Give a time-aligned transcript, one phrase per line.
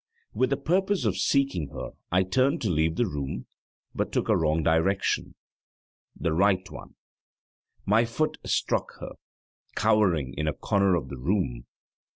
[0.33, 3.45] With the purpose of seeking her I turned to leave the room,
[3.93, 5.35] but took a wrong direction
[6.15, 6.95] the right one!
[7.85, 9.11] My foot struck her,
[9.75, 11.67] cowering in a corner of the room.